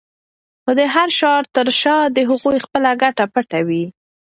خو 0.63 0.71
د 0.79 0.81
هر 0.95 1.09
شعار 1.19 1.43
تر 1.55 1.67
شا 1.81 1.97
د 2.15 2.17
هغوی 2.29 2.57
خپله 2.65 2.89
ګټه 3.01 3.25
پټه 3.33 3.59
وي. 3.67 3.85